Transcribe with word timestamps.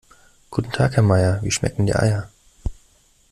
Guten 0.49 0.71
Tag 0.71 0.95
Herr 0.95 1.03
Meier, 1.03 1.43
wie 1.43 1.51
schmecken 1.51 1.85
die 1.85 1.95
Eier? 1.95 2.27